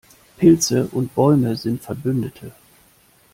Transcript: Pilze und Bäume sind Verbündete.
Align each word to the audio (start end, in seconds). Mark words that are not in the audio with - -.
Pilze 0.39 0.87
und 0.93 1.13
Bäume 1.13 1.55
sind 1.57 1.83
Verbündete. 1.83 2.53